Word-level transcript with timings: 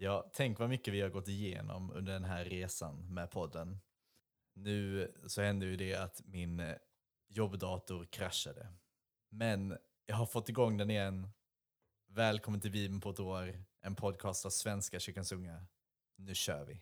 Ja, 0.00 0.30
tänk 0.32 0.58
vad 0.58 0.68
mycket 0.68 0.94
vi 0.94 1.00
har 1.00 1.08
gått 1.08 1.28
igenom 1.28 1.90
under 1.90 2.12
den 2.12 2.24
här 2.24 2.44
resan 2.44 3.14
med 3.14 3.30
podden. 3.30 3.80
Nu 4.54 5.12
så 5.26 5.42
hände 5.42 5.66
ju 5.66 5.76
det 5.76 5.94
att 5.94 6.22
min 6.24 6.60
eh, 6.60 6.76
jobbdator 7.28 8.04
kraschade. 8.04 8.68
Men 9.28 9.78
jag 10.06 10.16
har 10.16 10.26
fått 10.26 10.48
igång 10.48 10.76
den 10.76 10.90
igen. 10.90 11.28
Välkommen 12.08 12.60
till 12.60 12.70
Bibeln 12.70 13.00
på 13.00 13.10
ett 13.10 13.20
år, 13.20 13.64
en 13.80 13.94
podcast 13.94 14.46
av 14.46 14.50
svenska 14.50 15.00
kyrkans 15.00 15.32
unga. 15.32 15.66
Nu 16.16 16.34
kör. 16.34 16.64
Vi 16.64 16.80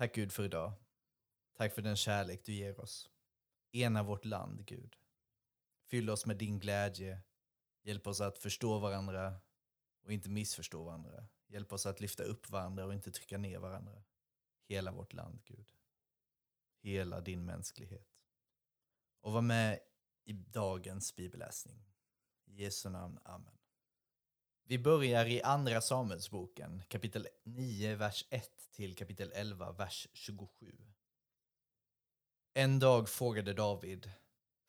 Tack 0.00 0.14
Gud 0.14 0.32
för 0.32 0.44
idag. 0.44 0.72
Tack 1.56 1.74
för 1.74 1.82
den 1.82 1.96
kärlek 1.96 2.44
du 2.44 2.52
ger 2.52 2.80
oss. 2.80 3.10
Ena 3.72 4.02
vårt 4.02 4.24
land, 4.24 4.66
Gud. 4.66 4.96
Fyll 5.90 6.10
oss 6.10 6.26
med 6.26 6.36
din 6.36 6.58
glädje. 6.58 7.22
Hjälp 7.82 8.06
oss 8.06 8.20
att 8.20 8.38
förstå 8.38 8.78
varandra 8.78 9.40
och 10.04 10.12
inte 10.12 10.30
missförstå 10.30 10.84
varandra. 10.84 11.26
Hjälp 11.46 11.72
oss 11.72 11.86
att 11.86 12.00
lyfta 12.00 12.22
upp 12.22 12.50
varandra 12.50 12.84
och 12.84 12.94
inte 12.94 13.12
trycka 13.12 13.38
ner 13.38 13.58
varandra. 13.58 14.02
Hela 14.68 14.92
vårt 14.92 15.12
land, 15.12 15.44
Gud. 15.44 15.72
Hela 16.82 17.20
din 17.20 17.44
mänsklighet. 17.44 18.08
Och 19.20 19.32
var 19.32 19.42
med 19.42 19.80
i 20.24 20.32
dagens 20.32 21.16
bibelläsning. 21.16 21.84
I 22.44 22.62
Jesu 22.62 22.90
namn, 22.90 23.18
Amen. 23.24 23.59
Vi 24.70 24.78
börjar 24.78 25.26
i 25.26 25.42
Andra 25.42 25.80
Samuelsboken, 25.80 26.82
kapitel 26.88 27.28
9, 27.44 27.94
vers 27.96 28.24
1 28.30 28.50
till 28.72 28.96
kapitel 28.96 29.32
11, 29.34 29.72
vers 29.72 30.08
27. 30.12 30.72
En 32.54 32.78
dag 32.78 33.08
frågade 33.08 33.52
David, 33.52 34.10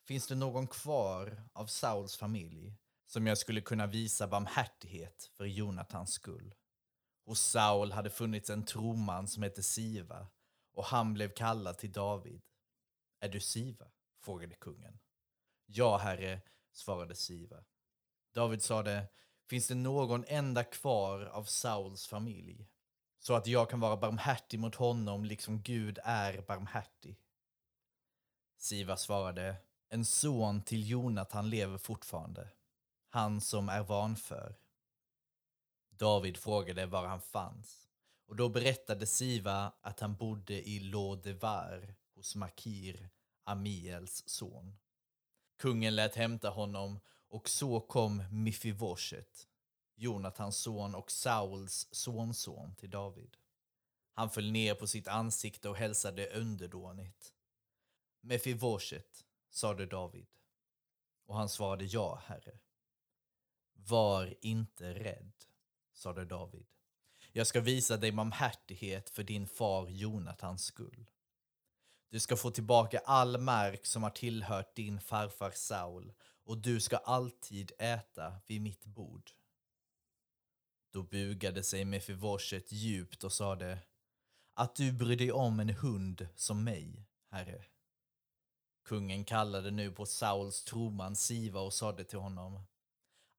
finns 0.04 0.26
det 0.26 0.34
någon 0.34 0.66
kvar 0.66 1.42
av 1.52 1.66
Sauls 1.66 2.16
familj 2.16 2.74
som 3.06 3.26
jag 3.26 3.38
skulle 3.38 3.60
kunna 3.60 3.86
visa 3.86 4.28
barmhärtighet 4.28 5.30
för 5.36 5.44
Jonatans 5.44 6.12
skull? 6.12 6.54
Hos 7.24 7.40
Saul 7.40 7.92
hade 7.92 8.10
funnits 8.10 8.50
en 8.50 8.64
troman 8.64 9.28
som 9.28 9.42
hette 9.42 9.62
Siva 9.62 10.26
och 10.72 10.84
han 10.84 11.14
blev 11.14 11.28
kallad 11.28 11.78
till 11.78 11.92
David. 11.92 12.42
Är 13.20 13.28
du 13.28 13.40
Siva? 13.40 13.86
frågade 14.24 14.54
kungen. 14.54 14.98
Ja, 15.66 15.96
herre, 15.96 16.40
svarade 16.72 17.14
Siva. 17.14 17.64
David 18.34 18.62
sade, 18.62 19.08
finns 19.52 19.68
det 19.68 19.74
någon 19.74 20.24
enda 20.28 20.64
kvar 20.64 21.24
av 21.24 21.44
Sauls 21.44 22.06
familj 22.06 22.68
så 23.18 23.34
att 23.34 23.46
jag 23.46 23.70
kan 23.70 23.80
vara 23.80 23.96
barmhärtig 23.96 24.60
mot 24.60 24.74
honom 24.74 25.24
liksom 25.24 25.62
Gud 25.62 25.98
är 26.04 26.40
barmhärtig? 26.40 27.16
Siva 28.58 28.96
svarade, 28.96 29.56
en 29.88 30.04
son 30.04 30.62
till 30.62 30.90
Jonatan 30.90 31.50
lever 31.50 31.78
fortfarande, 31.78 32.48
han 33.08 33.40
som 33.40 33.68
är 33.68 33.82
vanför. 33.82 34.56
David 35.90 36.36
frågade 36.36 36.86
var 36.86 37.06
han 37.06 37.20
fanns 37.20 37.88
och 38.26 38.36
då 38.36 38.48
berättade 38.48 39.06
Siva 39.06 39.72
att 39.80 40.00
han 40.00 40.16
bodde 40.16 40.68
i 40.68 40.80
Lodevar 40.80 41.94
hos 42.14 42.34
Makir, 42.36 43.10
Amiels 43.44 44.22
son. 44.26 44.76
Kungen 45.58 45.96
lät 45.96 46.14
hämta 46.14 46.50
honom 46.50 47.00
och 47.32 47.48
så 47.48 47.80
kom 47.80 48.24
Mifivoshet, 48.30 49.48
Jonatans 49.94 50.56
son 50.56 50.94
och 50.94 51.10
Sauls 51.10 51.88
sonson 51.90 52.74
till 52.74 52.90
David. 52.90 53.36
Han 54.12 54.30
föll 54.30 54.52
ner 54.52 54.74
på 54.74 54.86
sitt 54.86 55.08
ansikte 55.08 55.68
och 55.68 55.76
hälsade 55.76 56.26
underdånigt. 56.26 57.32
Mefivoshet, 58.20 59.24
sade 59.50 59.86
David. 59.86 60.26
Och 61.26 61.36
han 61.36 61.48
svarade 61.48 61.84
ja, 61.84 62.22
herre. 62.26 62.58
Var 63.72 64.34
inte 64.40 64.94
rädd, 64.94 65.32
sade 65.92 66.24
David. 66.24 66.66
Jag 67.32 67.46
ska 67.46 67.60
visa 67.60 67.96
dig 67.96 68.12
barmhärtighet 68.12 69.10
för 69.10 69.22
din 69.22 69.46
far 69.46 69.88
Jonatans 69.88 70.64
skull. 70.64 71.10
Du 72.08 72.20
ska 72.20 72.36
få 72.36 72.50
tillbaka 72.50 72.98
all 72.98 73.38
mark 73.38 73.86
som 73.86 74.02
har 74.02 74.10
tillhört 74.10 74.76
din 74.76 75.00
farfar 75.00 75.50
Saul 75.50 76.12
och 76.44 76.58
du 76.58 76.80
ska 76.80 76.96
alltid 76.96 77.72
äta 77.78 78.40
vid 78.46 78.62
mitt 78.62 78.84
bord. 78.84 79.30
Då 80.92 81.02
bugade 81.02 81.62
sig 81.62 81.84
Mefivoshet 81.84 82.72
djupt 82.72 83.24
och 83.24 83.32
sade 83.32 83.78
att 84.54 84.76
du 84.76 84.92
bryr 84.92 85.16
dig 85.16 85.32
om 85.32 85.60
en 85.60 85.70
hund 85.70 86.28
som 86.34 86.64
mig, 86.64 87.06
herre. 87.30 87.64
Kungen 88.84 89.24
kallade 89.24 89.70
nu 89.70 89.92
på 89.92 90.06
Sauls 90.06 90.64
troman 90.64 91.16
Siva 91.16 91.60
och 91.60 91.74
sade 91.74 92.04
till 92.04 92.18
honom 92.18 92.64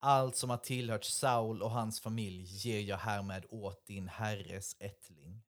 allt 0.03 0.35
som 0.35 0.50
har 0.50 0.58
tillhört 0.58 1.03
Saul 1.03 1.62
och 1.62 1.72
hans 1.72 2.00
familj 2.00 2.44
ger 2.44 2.81
jag 2.81 2.97
härmed 2.97 3.46
åt 3.50 3.85
din 3.85 4.08
herres 4.08 4.75
ättling. 4.80 5.44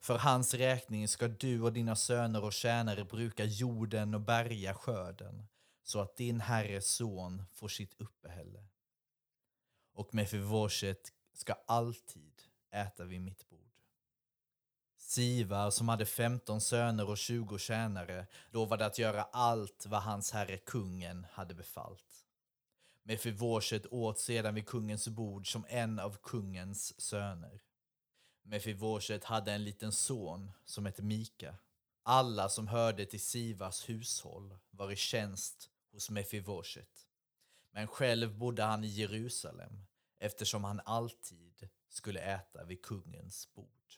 För 0.00 0.18
hans 0.18 0.54
räkning 0.54 1.08
ska 1.08 1.28
du 1.28 1.62
och 1.62 1.72
dina 1.72 1.96
söner 1.96 2.44
och 2.44 2.52
tjänare 2.52 3.04
bruka 3.04 3.44
jorden 3.44 4.14
och 4.14 4.20
bärga 4.20 4.74
skörden 4.74 5.46
så 5.84 6.00
att 6.00 6.16
din 6.16 6.40
herres 6.40 6.86
son 6.86 7.42
får 7.52 7.68
sitt 7.68 7.94
uppehälle. 8.00 8.64
Och 9.92 10.14
Mefivoshet 10.14 11.12
ska 11.32 11.54
alltid 11.66 12.42
äta 12.70 13.04
vid 13.04 13.20
mitt 13.20 13.48
bord. 13.48 13.60
Siva, 14.96 15.70
som 15.70 15.88
hade 15.88 16.06
15 16.06 16.60
söner 16.60 17.08
och 17.08 17.18
20 17.18 17.58
tjänare, 17.58 18.26
lovade 18.50 18.86
att 18.86 18.98
göra 18.98 19.22
allt 19.22 19.86
vad 19.86 20.02
hans 20.02 20.30
herre 20.30 20.58
kungen 20.58 21.26
hade 21.30 21.54
befallt. 21.54 22.26
Mefivoshet 23.02 23.86
åt 23.86 24.18
sedan 24.18 24.54
vid 24.54 24.66
kungens 24.66 25.08
bord 25.08 25.52
som 25.52 25.66
en 25.68 25.98
av 25.98 26.16
kungens 26.22 27.00
söner. 27.00 27.60
Mefivoshet 28.42 29.24
hade 29.24 29.52
en 29.52 29.64
liten 29.64 29.92
son 29.92 30.50
som 30.64 30.86
hette 30.86 31.02
Mika. 31.02 31.56
Alla 32.02 32.48
som 32.48 32.68
hörde 32.68 33.06
till 33.06 33.24
Sivas 33.24 33.88
hushåll 33.88 34.58
var 34.70 34.92
i 34.92 34.96
tjänst 34.96 35.70
hos 35.94 36.10
Mefivoshet. 36.10 37.08
Men 37.70 37.86
själv 37.86 38.38
bodde 38.38 38.62
han 38.62 38.84
i 38.84 38.86
Jerusalem 38.86 39.86
eftersom 40.18 40.64
han 40.64 40.80
alltid 40.84 41.68
skulle 41.88 42.20
äta 42.20 42.64
vid 42.64 42.82
kungens 42.82 43.54
bord. 43.54 43.94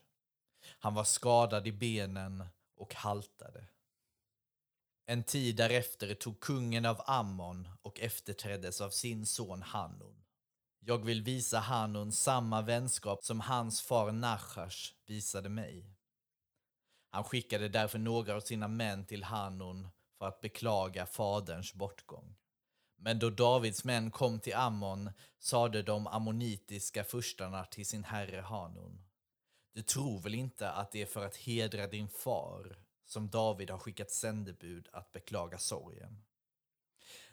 Han 0.78 0.94
var 0.94 1.04
skadad 1.04 1.66
i 1.66 1.72
benen 1.72 2.44
och 2.76 2.94
haltade. 2.94 3.66
En 5.06 5.24
tid 5.24 5.56
därefter 5.56 6.14
tog 6.14 6.40
kungen 6.40 6.86
av 6.86 7.02
Ammon 7.06 7.68
och 7.82 8.00
efterträddes 8.00 8.80
av 8.80 8.90
sin 8.90 9.26
son 9.26 9.62
Hanun. 9.62 10.24
Jag 10.80 11.04
vill 11.04 11.22
visa 11.22 11.58
Hanun 11.58 12.12
samma 12.12 12.62
vänskap 12.62 13.24
som 13.24 13.40
hans 13.40 13.82
far 13.82 14.12
Nachash 14.12 14.92
visade 15.06 15.48
mig. 15.48 15.96
Han 17.10 17.24
skickade 17.24 17.68
därför 17.68 17.98
några 17.98 18.34
av 18.34 18.40
sina 18.40 18.68
män 18.68 19.06
till 19.06 19.24
Hanun 19.24 19.88
för 20.18 20.28
att 20.28 20.40
beklaga 20.40 21.06
faderns 21.06 21.74
bortgång. 21.74 22.36
Men 22.96 23.18
då 23.18 23.30
Davids 23.30 23.84
män 23.84 24.10
kom 24.10 24.40
till 24.40 24.54
Ammon 24.54 25.10
sade 25.38 25.82
de 25.82 26.06
ammonitiska 26.06 27.04
furstarna 27.04 27.64
till 27.64 27.86
sin 27.86 28.04
herre 28.04 28.40
Hanun. 28.40 29.04
Du 29.72 29.82
tror 29.82 30.20
väl 30.20 30.34
inte 30.34 30.70
att 30.70 30.92
det 30.92 31.02
är 31.02 31.06
för 31.06 31.26
att 31.26 31.36
hedra 31.36 31.86
din 31.86 32.08
far 32.08 32.78
som 33.04 33.30
David 33.30 33.70
har 33.70 33.78
skickat 33.78 34.10
sändebud 34.10 34.88
att 34.92 35.12
beklaga 35.12 35.58
sorgen? 35.58 36.24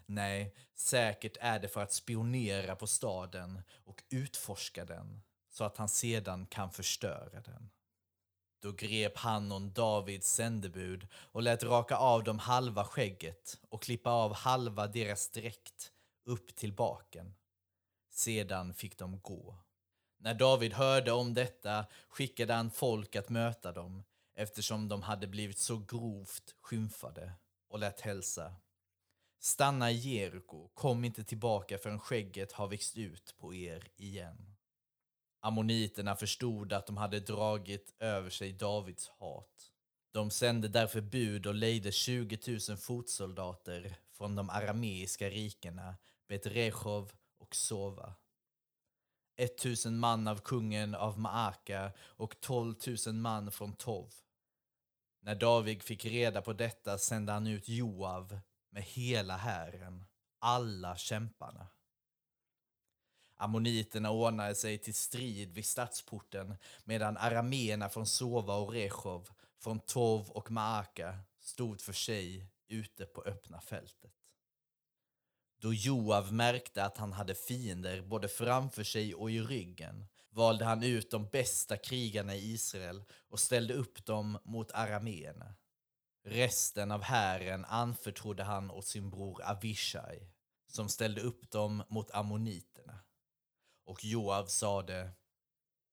Nej, 0.06 0.56
säkert 0.74 1.38
är 1.40 1.60
det 1.60 1.68
för 1.68 1.82
att 1.82 1.94
spionera 1.94 2.76
på 2.76 2.88
staden 2.88 3.62
och 3.86 4.04
utforska 4.10 4.86
den 4.86 5.22
så 5.50 5.64
att 5.64 5.78
han 5.78 5.90
sedan 5.90 6.46
kan 6.46 6.72
förstöra 6.72 7.42
den. 7.42 7.70
Då 8.64 8.72
grep 8.72 9.18
Hannon 9.18 9.74
Davids 9.74 10.34
sändebud 10.34 11.08
och 11.16 11.42
lät 11.42 11.64
raka 11.64 11.98
av 11.98 12.24
dem 12.24 12.40
halva 12.40 12.86
skägget 12.86 13.60
och 13.70 13.84
klippa 13.84 14.10
av 14.10 14.34
halva 14.34 14.88
deras 14.88 15.30
dräkt 15.30 15.92
upp 16.26 16.56
till 16.56 16.74
baken. 16.74 17.36
Sedan 18.12 18.74
fick 18.74 18.98
de 18.98 19.20
gå. 19.20 19.58
När 20.20 20.34
David 20.34 20.74
hörde 20.74 21.12
om 21.12 21.34
detta 21.34 21.86
skickade 22.10 22.54
han 22.54 22.72
folk 22.72 23.16
att 23.16 23.30
möta 23.30 23.72
dem 23.72 24.04
eftersom 24.36 24.88
de 24.88 25.02
hade 25.02 25.28
blivit 25.28 25.60
så 25.60 25.78
grovt 25.78 26.56
skymfade 26.62 27.34
och 27.70 27.80
lät 27.80 28.02
hälsa. 28.02 28.56
Stanna 29.40 29.92
i 29.92 29.96
Jeriko, 29.96 30.68
kom 30.68 31.06
inte 31.06 31.24
tillbaka 31.24 31.78
förrän 31.78 32.00
skägget 32.00 32.52
har 32.52 32.68
växt 32.68 32.98
ut 32.98 33.36
på 33.38 33.54
er 33.54 33.88
igen. 33.96 34.53
Ammoniterna 35.46 36.16
förstod 36.16 36.74
att 36.74 36.88
de 36.88 36.98
hade 36.98 37.20
dragit 37.20 37.96
över 38.00 38.30
sig 38.30 38.54
Davids 38.54 39.08
hat. 39.08 39.72
De 40.12 40.32
sände 40.32 40.68
därför 40.68 41.02
bud 41.02 41.48
och 41.48 41.56
lejde 41.56 41.92
20 41.92 42.60
000 42.70 42.78
fotsoldater 42.78 43.96
från 44.12 44.36
de 44.36 44.50
arameiska 44.50 45.30
rikena 45.30 45.96
Betrechov 46.28 47.12
och 47.40 47.56
Sova. 47.56 48.14
1000 49.38 50.00
man 50.00 50.28
av 50.28 50.38
kungen 50.38 50.96
av 50.96 51.20
Maaka 51.20 51.92
och 52.00 52.40
12 52.40 52.76
000 53.08 53.16
man 53.16 53.52
från 53.52 53.74
Tov. 53.74 54.14
När 55.22 55.36
David 55.36 55.84
fick 55.84 56.06
reda 56.06 56.42
på 56.42 56.54
detta 56.54 56.98
sände 56.98 57.32
han 57.32 57.48
ut 57.48 57.70
Joav 57.70 58.40
med 58.70 58.84
hela 58.84 59.38
hären, 59.38 60.06
alla 60.40 60.98
kämparna. 60.98 61.68
Ammoniterna 63.44 64.12
ordnade 64.12 64.56
sig 64.56 64.78
till 64.78 64.94
strid 64.94 65.54
vid 65.54 65.66
stadsporten 65.66 66.56
medan 66.84 67.18
arameerna 67.18 67.90
från 67.90 68.08
Sova 68.08 68.56
och 68.56 68.72
Rechov, 68.72 69.30
från 69.60 69.80
Tov 69.80 70.30
och 70.30 70.52
Maaka 70.52 71.20
stod 71.40 71.82
för 71.82 71.94
sig 71.94 72.48
ute 72.68 73.06
på 73.06 73.22
öppna 73.22 73.62
fältet. 73.62 74.14
Då 75.62 75.74
Joav 75.74 76.34
märkte 76.34 76.86
att 76.86 76.98
han 76.98 77.14
hade 77.14 77.36
fiender 77.36 78.02
både 78.02 78.28
framför 78.28 78.84
sig 78.84 79.16
och 79.16 79.32
i 79.32 79.42
ryggen 79.42 80.06
valde 80.30 80.66
han 80.66 80.84
ut 80.84 81.12
de 81.12 81.26
bästa 81.26 81.78
krigarna 81.78 82.36
i 82.36 82.54
Israel 82.54 83.04
och 83.30 83.40
ställde 83.40 83.74
upp 83.74 84.06
dem 84.06 84.40
mot 84.44 84.72
arameerna. 84.72 85.54
Resten 86.26 86.92
av 86.92 87.02
hären 87.02 87.66
anförtrodde 87.66 88.44
han 88.44 88.72
åt 88.72 88.86
sin 88.86 89.10
bror 89.10 89.42
Avishai 89.44 90.30
som 90.68 90.90
ställde 90.90 91.22
upp 91.22 91.52
dem 91.52 91.84
mot 91.90 92.12
ammoniterna. 92.12 93.03
Och 93.86 94.06
Joav 94.06 94.46
sade 94.46 95.12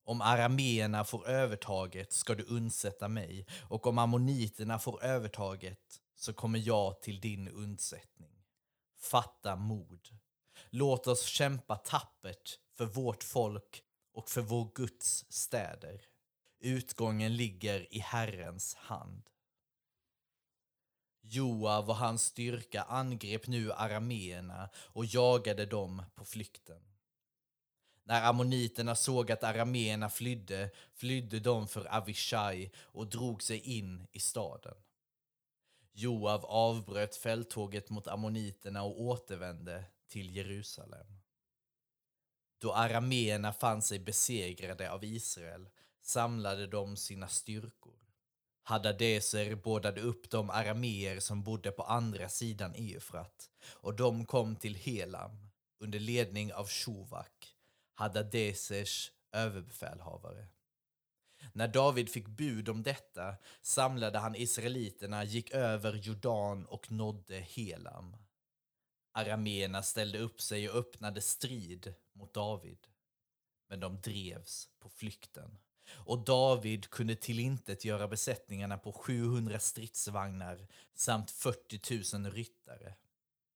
om 0.05 0.21
arameerna 0.21 1.05
får 1.05 1.29
övertaget 1.29 2.13
ska 2.13 2.35
du 2.35 2.45
undsätta 2.45 3.09
mig 3.09 3.47
och 3.69 3.87
om 3.87 3.99
ammoniterna 3.99 4.79
får 4.79 5.05
övertaget 5.05 6.01
så 6.17 6.33
kommer 6.33 6.59
jag 6.59 7.03
till 7.03 7.21
din 7.21 7.49
undsättning. 7.49 8.45
Fatta 8.99 9.57
mod. 9.57 10.09
Låt 10.71 11.07
oss 11.07 11.25
kämpa 11.25 11.77
tappert 11.77 12.59
för 12.77 12.87
vårt 12.87 13.25
folk 13.25 13.83
och 14.13 14.29
för 14.29 14.41
vår 14.41 14.71
Guds 14.75 15.25
städer. 15.29 16.01
Utgången 16.61 17.37
ligger 17.37 17.95
i 17.95 17.99
Herrens 17.99 18.75
hand. 18.75 19.23
Joav 21.23 21.89
och 21.89 21.97
hans 21.97 22.23
styrka 22.23 22.83
angrep 22.83 23.47
nu 23.47 23.73
arameerna 23.73 24.71
och 24.75 25.05
jagade 25.05 25.67
dem 25.67 26.03
på 26.15 26.25
flykten. 26.25 26.90
När 28.11 28.23
ammoniterna 28.23 28.95
såg 28.95 29.33
att 29.33 29.45
arameerna 29.45 30.11
flydde, 30.11 30.71
flydde 30.95 31.41
de 31.41 31.69
för 31.69 31.97
Avishai 31.97 32.71
och 32.77 33.07
drog 33.07 33.43
sig 33.43 33.59
in 33.59 34.07
i 34.13 34.21
staden. 34.21 34.75
Joav 35.93 36.45
avbröt 36.45 37.17
fälttåget 37.17 37.91
mot 37.91 38.09
ammoniterna 38.09 38.83
och 38.83 39.01
återvände 39.01 39.85
till 40.09 40.37
Jerusalem. 40.37 41.07
Då 42.59 42.73
arameerna 42.73 43.53
fann 43.53 43.83
sig 43.83 43.99
besegrade 43.99 44.93
av 44.93 45.05
Israel 45.05 45.69
samlade 46.03 46.67
de 46.67 46.97
sina 46.97 47.29
styrkor. 47.29 47.99
Hadadeser 48.63 49.55
bådade 49.55 50.01
upp 50.01 50.31
de 50.31 50.51
arameer 50.51 51.21
som 51.21 51.43
bodde 51.43 51.71
på 51.71 51.83
andra 51.83 52.29
sidan 52.29 52.75
Eufrat 52.75 53.51
och 53.63 53.95
de 53.95 54.27
kom 54.27 54.57
till 54.57 54.75
Helam 54.75 55.51
under 55.79 55.99
ledning 55.99 56.53
av 56.53 56.69
Shovak, 56.69 57.57
Hadadesers 58.01 59.13
överbefälhavare. 59.33 60.47
När 61.53 61.69
David 61.69 62.09
fick 62.09 62.29
bud 62.29 62.69
om 62.69 62.83
detta 62.83 63.37
samlade 63.63 64.19
han 64.19 64.35
israeliterna, 64.35 65.25
gick 65.25 65.51
över 65.51 65.95
Jordan 65.95 66.67
och 66.67 66.93
nådde 66.93 67.41
Helam. 67.41 68.17
Arameerna 69.13 69.83
ställde 69.83 70.19
upp 70.19 70.41
sig 70.41 70.71
och 70.71 70.77
öppnade 70.77 71.21
strid 71.21 71.95
mot 72.13 72.35
David. 72.35 72.87
Men 73.69 73.81
de 73.81 74.01
drevs 74.01 74.69
på 74.79 74.89
flykten. 74.89 75.59
Och 75.93 76.25
David 76.25 76.91
kunde 76.91 77.17
tillintet 77.17 77.85
göra 77.85 78.09
besättningarna 78.09 78.79
på 78.79 78.93
700 78.93 79.59
stridsvagnar 79.59 80.67
samt 80.95 81.31
40 81.31 82.17
000 82.19 82.33
ryttare. 82.33 82.95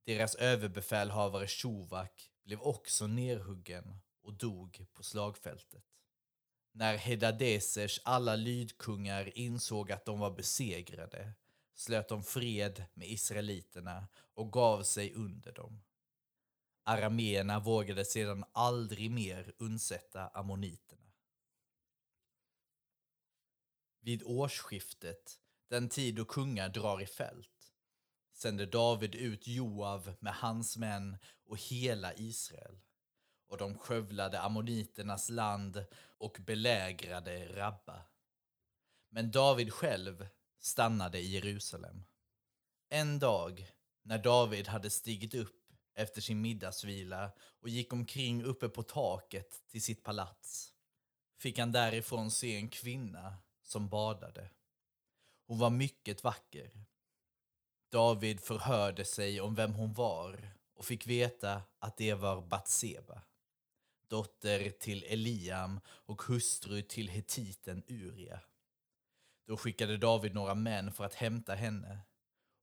Deras 0.07 0.35
överbefälhavare 0.35 1.47
Shovak 1.49 2.31
blev 2.45 2.61
också 2.61 3.07
nerhuggen 3.07 4.01
och 4.25 4.33
dog 4.33 4.87
på 4.95 5.03
slagfältet. 5.03 5.85
När 6.73 6.97
Hedadesers 6.97 8.01
alla 8.05 8.37
lydkungar 8.37 9.39
insåg 9.39 9.93
att 9.93 10.05
de 10.05 10.19
var 10.19 10.31
besegrade 10.31 11.35
slöt 11.75 12.09
de 12.09 12.23
fred 12.23 12.85
med 12.95 13.09
israeliterna 13.09 14.09
och 14.35 14.53
gav 14.53 14.83
sig 14.83 15.15
under 15.15 15.53
dem. 15.53 15.83
Arameerna 16.85 17.61
vågade 17.61 18.05
sedan 18.05 18.45
aldrig 18.53 19.11
mer 19.11 19.55
undsätta 19.59 20.29
ammoniterna. 20.29 21.13
Vid 24.01 24.23
årsskiftet, 24.23 25.39
den 25.69 25.89
tid 25.89 26.15
då 26.15 26.25
kungar 26.25 26.69
drar 26.69 27.03
i 27.03 27.07
fält, 27.07 27.73
sände 28.33 28.67
David 28.67 29.15
ut 29.15 29.47
Joav 29.47 30.17
med 30.21 30.35
hans 30.35 30.77
män 30.77 31.19
och 31.45 31.59
hela 31.59 32.15
Israel 32.15 32.81
och 33.55 33.59
de 33.59 33.79
skövlade 33.79 34.41
ammoniternas 34.41 35.31
land 35.31 35.85
och 36.19 36.37
belägrade 36.41 37.47
Rabba. 37.57 38.03
Men 39.11 39.31
David 39.31 39.73
själv 39.73 40.27
stannade 40.61 41.19
i 41.19 41.27
Jerusalem. 41.27 42.05
En 42.89 43.19
dag, 43.19 43.73
när 44.03 44.19
David 44.19 44.69
hade 44.69 44.91
stigit 44.91 45.35
upp 45.35 45.73
efter 45.95 46.21
sin 46.21 46.41
middagsvila 46.41 47.33
och 47.61 47.69
gick 47.69 47.93
omkring 47.93 48.45
uppe 48.45 48.69
på 48.69 48.83
taket 48.83 49.69
till 49.69 49.83
sitt 49.83 50.03
palats, 50.03 50.75
fick 51.39 51.59
han 51.59 51.73
därifrån 51.73 52.31
se 52.31 52.57
en 52.57 52.69
kvinna 52.69 53.37
som 53.63 53.89
badade. 53.89 54.51
Hon 55.47 55.59
var 55.59 55.71
mycket 55.71 56.25
vacker. 56.25 56.71
David 57.91 58.41
förhörde 58.41 59.05
sig 59.05 59.41
om 59.41 59.55
vem 59.55 59.75
hon 59.75 59.93
var 59.93 60.51
och 60.75 60.85
fick 60.85 61.07
veta 61.07 61.63
att 61.79 61.97
det 61.97 62.15
var 62.15 62.43
Batseba 62.43 63.23
dotter 64.15 64.71
till 64.71 65.05
Eliam 65.05 65.81
och 65.89 66.23
hustru 66.23 66.83
till 66.83 67.09
hetiten 67.09 67.83
Uria. 67.89 68.41
Då 69.47 69.57
skickade 69.57 69.97
David 69.97 70.35
några 70.35 70.55
män 70.55 70.93
för 70.93 71.05
att 71.05 71.15
hämta 71.15 71.55
henne. 71.55 72.01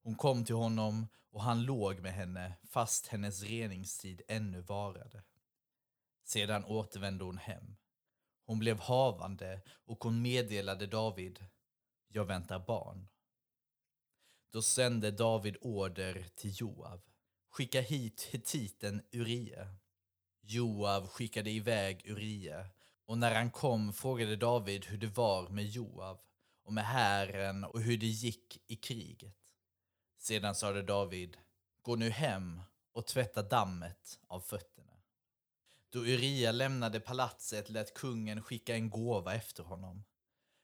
Hon 0.04 0.16
kom 0.16 0.46
till 0.46 0.56
honom 0.56 1.08
och 1.32 1.44
han 1.44 1.64
låg 1.64 2.00
med 2.00 2.14
henne 2.14 2.54
fast 2.64 3.08
hennes 3.08 3.44
reningstid 3.44 4.22
ännu 4.28 4.62
varade. 4.62 5.24
Sedan 6.24 6.66
återvände 6.66 7.24
hon 7.24 7.38
hem. 7.38 7.76
Hon 8.46 8.60
blev 8.60 8.80
havande 8.80 9.62
och 9.86 10.04
hon 10.04 10.22
meddelade 10.22 10.88
David, 10.88 11.46
jag 12.08 12.26
väntar 12.26 12.60
barn. 12.60 13.08
Då 14.52 14.62
sände 14.62 15.12
David 15.12 15.58
order 15.62 16.28
till 16.36 16.54
Joav, 16.62 17.02
skicka 17.50 17.82
hit 17.82 18.30
hetiten 18.32 19.02
Uria. 19.12 19.81
Joav 20.42 21.08
skickade 21.08 21.50
iväg 21.50 22.02
Uria 22.06 22.66
och 23.06 23.18
när 23.18 23.36
han 23.36 23.52
kom 23.52 23.94
frågade 23.94 24.36
David 24.36 24.86
hur 24.86 24.98
det 24.98 25.18
var 25.18 25.50
med 25.50 25.66
Joav 25.66 26.20
och 26.64 26.74
med 26.74 26.86
hären 26.86 27.64
och 27.64 27.82
hur 27.82 27.98
det 27.98 28.08
gick 28.08 28.64
i 28.68 28.76
kriget. 28.76 29.36
Sedan 30.18 30.56
sade 30.56 30.82
David, 30.82 31.38
gå 31.82 31.96
nu 31.96 32.10
hem 32.10 32.62
och 32.94 33.08
tvätta 33.08 33.44
dammet 33.44 34.20
av 34.28 34.40
fötterna. 34.40 34.94
Då 35.90 36.00
Uria 36.00 36.52
lämnade 36.52 37.00
palatset 37.00 37.70
lät 37.70 37.94
kungen 37.94 38.42
skicka 38.42 38.76
en 38.76 38.90
gåva 38.90 39.36
efter 39.36 39.64
honom. 39.64 40.04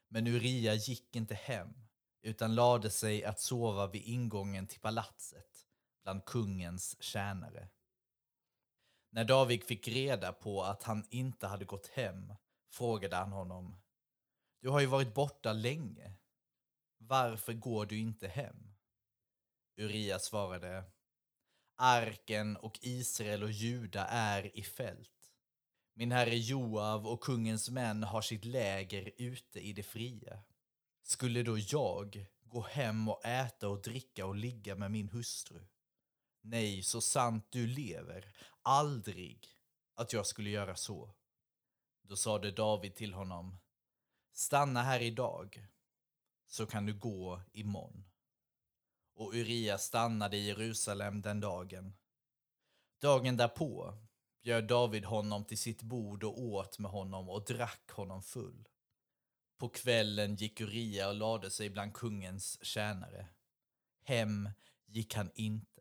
Men 0.08 0.26
Uria 0.26 0.74
gick 0.74 1.16
inte 1.16 1.34
hem 1.34 1.74
utan 2.22 2.54
lade 2.54 2.90
sig 2.90 3.24
att 3.24 3.40
sova 3.40 3.86
vid 3.86 4.02
ingången 4.02 4.66
till 4.66 4.80
palatset 4.80 5.66
bland 6.02 6.24
kungens 6.24 7.02
tjänare. 7.02 7.68
När 9.10 9.24
David 9.24 9.64
fick 9.64 9.88
reda 9.88 10.32
på 10.32 10.62
att 10.62 10.82
han 10.82 11.04
inte 11.10 11.46
hade 11.46 11.64
gått 11.64 11.86
hem 11.86 12.34
frågade 12.70 13.16
han 13.16 13.32
honom. 13.32 13.80
Du 14.60 14.68
har 14.68 14.80
ju 14.80 14.86
varit 14.86 15.14
borta 15.14 15.52
länge. 15.52 16.12
Varför 16.98 17.52
går 17.52 17.86
du 17.86 17.98
inte 17.98 18.28
hem? 18.28 18.74
Uria 19.76 20.18
svarade. 20.18 20.84
Arken 21.76 22.56
och 22.56 22.78
Israel 22.82 23.42
och 23.42 23.50
Juda 23.50 24.06
är 24.06 24.56
i 24.56 24.62
fält. 24.62 25.32
Min 25.94 26.12
herre 26.12 26.36
Joav 26.36 27.06
och 27.06 27.20
kungens 27.20 27.70
män 27.70 28.02
har 28.02 28.22
sitt 28.22 28.44
läger 28.44 29.12
ute 29.16 29.60
i 29.60 29.72
det 29.72 29.82
fria. 29.82 30.40
Skulle 31.02 31.42
då 31.42 31.58
jag 31.58 32.26
gå 32.40 32.60
hem 32.60 33.08
och 33.08 33.24
äta 33.24 33.68
och 33.68 33.82
dricka 33.82 34.26
och 34.26 34.36
ligga 34.36 34.74
med 34.74 34.90
min 34.90 35.08
hustru? 35.08 35.60
Nej, 36.40 36.82
så 36.82 37.00
sant 37.00 37.46
du 37.50 37.66
lever, 37.66 38.34
aldrig 38.68 39.46
att 39.94 40.12
jag 40.12 40.26
skulle 40.26 40.50
göra 40.50 40.76
så. 40.76 41.14
Då 42.02 42.16
sade 42.16 42.50
David 42.50 42.94
till 42.94 43.14
honom, 43.14 43.58
stanna 44.32 44.82
här 44.82 45.00
idag. 45.00 45.66
så 46.46 46.66
kan 46.66 46.86
du 46.86 46.94
gå 46.94 47.42
imorgon. 47.52 48.04
Och 49.14 49.34
Uria 49.34 49.78
stannade 49.78 50.36
i 50.36 50.46
Jerusalem 50.46 51.22
den 51.22 51.40
dagen. 51.40 51.96
Dagen 53.00 53.36
därpå 53.36 53.98
bjöd 54.42 54.64
David 54.64 55.04
honom 55.04 55.44
till 55.44 55.58
sitt 55.58 55.82
bord 55.82 56.24
och 56.24 56.42
åt 56.42 56.78
med 56.78 56.90
honom 56.90 57.28
och 57.28 57.44
drack 57.44 57.90
honom 57.90 58.22
full. 58.22 58.68
På 59.58 59.68
kvällen 59.68 60.36
gick 60.36 60.60
Uria 60.60 61.08
och 61.08 61.14
lade 61.14 61.50
sig 61.50 61.70
bland 61.70 61.94
kungens 61.94 62.64
tjänare. 62.64 63.28
Hem 64.02 64.50
gick 64.86 65.14
han 65.14 65.30
inte. 65.34 65.77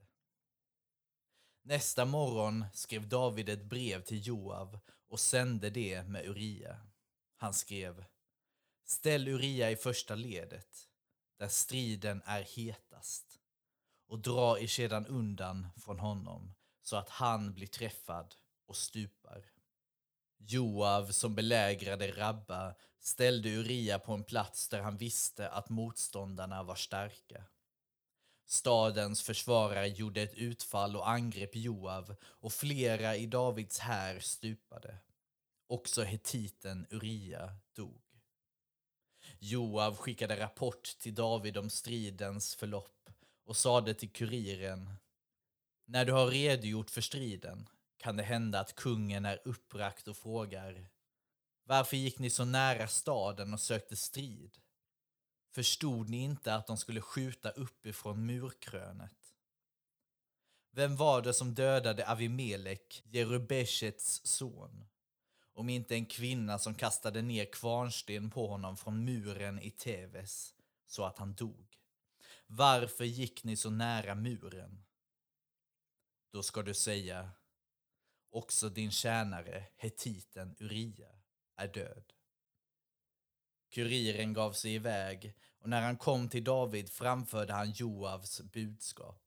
Nästa 1.70 2.06
morgon 2.06 2.66
skrev 2.74 3.08
David 3.08 3.50
ett 3.50 3.64
brev 3.64 4.02
till 4.02 4.28
Joav 4.28 4.80
och 5.10 5.20
sände 5.20 5.70
det 5.70 6.04
med 6.04 6.26
Uria. 6.26 6.80
Han 7.36 7.54
skrev 7.54 8.06
Ställ 8.86 9.28
Uria 9.28 9.72
i 9.72 9.76
första 9.76 10.16
ledet, 10.16 10.88
där 11.40 11.48
striden 11.48 12.22
är 12.26 12.42
hetast, 12.42 13.40
och 14.08 14.20
dra 14.20 14.60
er 14.60 14.68
sedan 14.68 15.06
undan 15.06 15.68
från 15.78 16.00
honom 16.00 16.54
så 16.82 16.96
att 16.96 17.10
han 17.10 17.54
blir 17.54 17.68
träffad 17.68 18.36
och 18.68 18.78
stupar. 18.78 19.46
Joav 20.38 21.12
som 21.12 21.36
belägrade 21.36 22.12
Rabba 22.12 22.76
ställde 23.00 23.50
Uria 23.50 24.00
på 24.00 24.14
en 24.14 24.24
plats 24.24 24.70
där 24.70 24.82
han 24.82 24.98
visste 24.98 25.50
att 25.50 25.70
motståndarna 25.70 26.64
var 26.64 26.76
starka. 26.76 27.44
Stadens 28.50 29.22
försvarare 29.22 29.88
gjorde 29.88 30.22
ett 30.22 30.34
utfall 30.34 30.96
och 30.96 31.10
angrep 31.10 31.56
Joav 31.56 32.16
och 32.24 32.54
flera 32.54 33.16
i 33.16 33.26
Davids 33.26 33.80
här 33.80 34.20
stupade. 34.20 34.98
Också 35.68 36.04
hetiten 36.04 36.88
Uria 36.90 37.56
dog. 37.76 38.02
Joav 39.40 39.98
skickade 39.98 40.40
rapport 40.40 40.98
till 41.00 41.16
David 41.16 41.58
om 41.58 41.70
stridens 41.70 42.56
förlopp 42.56 43.10
och 43.46 43.58
sade 43.58 43.94
till 43.94 44.12
kuriren 44.12 44.94
När 45.86 46.06
du 46.06 46.12
har 46.12 46.28
redogjort 46.28 46.90
för 46.90 47.02
striden 47.02 47.70
kan 47.98 48.18
det 48.18 48.24
hända 48.24 48.60
att 48.60 48.76
kungen 48.76 49.26
är 49.26 49.42
uppbragt 49.46 50.08
och 50.08 50.18
frågar 50.18 50.90
Varför 51.64 51.98
gick 51.98 52.20
ni 52.20 52.30
så 52.30 52.46
nära 52.46 52.88
staden 52.88 53.54
och 53.54 53.62
sökte 53.62 53.96
strid? 53.96 54.58
Förstod 55.58 56.10
ni 56.10 56.18
inte 56.18 56.56
att 56.56 56.68
de 56.68 56.78
skulle 56.78 57.02
skjuta 57.02 57.50
uppifrån 57.50 58.26
murkrönet? 58.26 59.34
Vem 60.72 60.96
var 60.96 61.22
det 61.22 61.34
som 61.34 61.54
dödade 61.54 62.10
Avimelek, 62.10 63.04
Jerubeshets 63.06 64.22
son? 64.24 64.88
Om 65.54 65.70
inte 65.70 65.96
en 65.96 66.06
kvinna 66.06 66.60
som 66.60 66.76
kastade 66.76 67.22
ner 67.22 67.46
kvarnsten 67.46 68.30
på 68.30 68.48
honom 68.48 68.78
från 68.78 69.06
muren 69.06 69.60
i 69.60 69.72
Teves, 69.72 70.56
så 70.88 71.06
att 71.06 71.18
han 71.18 71.34
dog. 71.34 71.78
Varför 72.48 73.06
gick 73.06 73.44
ni 73.44 73.56
så 73.56 73.70
nära 73.70 74.16
muren? 74.16 74.84
Då 76.32 76.44
ska 76.44 76.62
du 76.62 76.74
säga, 76.74 77.32
också 78.30 78.70
din 78.70 78.92
tjänare, 78.92 79.66
hetiten 79.78 80.56
Uria, 80.60 81.10
är 81.56 81.68
död. 81.68 82.17
Kuriren 83.70 84.34
gav 84.34 84.52
sig 84.52 84.74
iväg 84.74 85.34
och 85.60 85.70
när 85.70 85.82
han 85.82 85.98
kom 85.98 86.30
till 86.30 86.44
David 86.44 86.90
framförde 86.90 87.54
han 87.54 87.72
Joavs 87.72 88.42
budskap. 88.42 89.24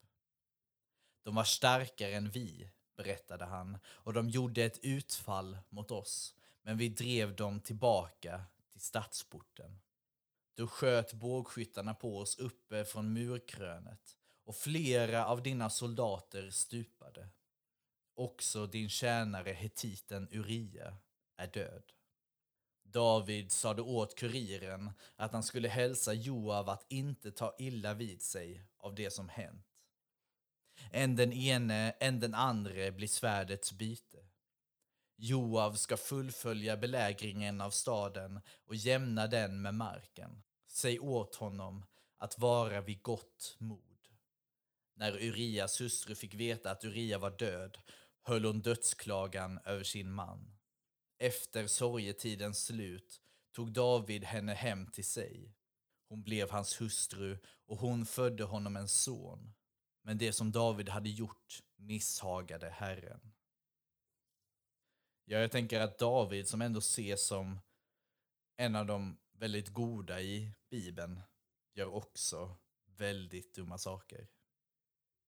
De 1.23 1.35
var 1.35 1.45
starkare 1.45 2.13
än 2.13 2.31
vi, 2.31 2.71
berättade 2.97 3.45
han, 3.45 3.79
och 3.87 4.13
de 4.13 4.29
gjorde 4.29 4.65
ett 4.65 4.79
utfall 4.83 5.59
mot 5.69 5.91
oss, 5.91 6.35
men 6.63 6.79
vi 6.79 6.89
drev 6.89 7.37
dem 7.37 7.61
tillbaka 7.61 8.45
till 8.73 8.81
stadsporten. 8.81 9.81
Då 10.55 10.67
sköt 10.67 11.13
bågskyttarna 11.13 11.95
på 11.95 12.19
oss 12.19 12.39
uppe 12.39 12.85
från 12.85 13.13
murkrönet 13.13 14.17
och 14.45 14.57
flera 14.57 15.27
av 15.27 15.43
dina 15.43 15.71
soldater 15.71 16.51
stupade. 16.51 17.29
Också 18.15 18.67
din 18.67 18.89
tjänare 18.89 19.53
hetiten 19.53 20.29
Uria 20.33 20.97
är 21.37 21.47
död. 21.47 21.93
David 22.93 23.53
sade 23.53 23.83
åt 23.83 24.19
kuriren 24.19 24.91
att 25.17 25.33
han 25.33 25.43
skulle 25.43 25.69
hälsa 25.69 26.13
Joav 26.13 26.69
att 26.69 26.87
inte 26.89 27.33
ta 27.33 27.55
illa 27.59 27.95
vid 27.95 28.23
sig 28.23 28.65
av 28.79 28.95
det 28.95 29.11
som 29.11 29.29
hänt. 29.29 29.67
Än 30.91 31.17
den 31.17 31.33
ene, 31.33 31.91
än 31.91 32.21
den 32.21 32.35
andre 32.35 32.93
blir 32.93 33.09
svärdets 33.09 33.73
byte. 33.73 34.19
Joav 35.17 35.75
ska 35.75 35.97
fullfölja 35.97 36.77
belägringen 36.77 37.61
av 37.61 37.71
staden 37.71 38.41
och 38.67 38.75
jämna 38.75 39.27
den 39.27 39.63
med 39.63 39.75
marken. 39.75 40.43
Säg 40.69 40.99
åt 40.99 41.35
honom 41.35 41.87
att 42.19 42.39
vara 42.39 42.81
vid 42.81 43.03
gott 43.03 43.57
mod. 43.59 44.09
När 44.95 45.13
Urias 45.13 45.81
hustru 45.81 46.15
fick 46.15 46.35
veta 46.35 46.71
att 46.71 46.85
Uria 46.85 47.19
var 47.19 47.31
död 47.31 47.79
höll 48.23 48.45
hon 48.45 48.61
dödsklagan 48.61 49.59
över 49.65 49.85
sin 49.85 50.13
man. 50.13 50.60
Efter 51.23 51.67
sorgetidens 51.67 52.65
slut 52.65 53.23
tog 53.53 53.73
David 53.73 54.25
henne 54.25 54.55
hem 54.55 54.87
till 54.87 55.05
sig. 55.05 55.55
Hon 56.09 56.23
blev 56.23 56.51
hans 56.51 56.81
hustru 56.81 57.39
och 57.67 57.77
hon 57.77 58.07
födde 58.07 58.45
honom 58.45 58.77
en 58.77 58.89
son. 58.89 59.53
Men 60.03 60.19
det 60.19 60.33
som 60.33 60.53
David 60.53 60.89
hade 60.89 61.11
gjort 61.11 61.63
misshagade 61.77 62.71
Herren. 62.71 63.33
Ja, 65.25 65.39
jag 65.39 65.51
tänker 65.51 65.81
att 65.81 65.99
David, 65.99 66.49
som 66.49 66.63
ändå 66.63 66.79
ses 66.79 67.27
som 67.27 67.61
en 68.57 68.77
av 68.77 68.87
de 68.87 69.19
väldigt 69.33 69.69
goda 69.69 70.21
i 70.21 70.53
Bibeln, 70.71 71.21
gör 71.75 71.95
också 71.95 72.57
väldigt 72.85 73.55
dumma 73.55 73.79
saker. 73.79 74.29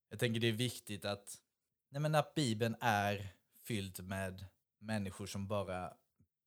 Jag 0.09 0.19
tänker 0.19 0.41
det 0.41 0.49
är 0.49 0.53
viktigt 0.53 1.05
att, 1.05 1.41
nej 1.89 2.01
men 2.01 2.15
att 2.15 2.35
Bibeln 2.35 2.77
är 2.81 3.35
fylld 3.63 4.05
med 4.05 4.47
människor 4.83 5.27
som 5.27 5.47
bara 5.47 5.97